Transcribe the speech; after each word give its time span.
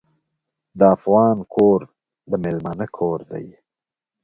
د 0.79 0.81
افغان 0.95 1.37
کور 1.53 1.79
د 2.29 2.31
میلمانه 2.43 2.87
کور 2.97 3.19
دی. 3.31 3.47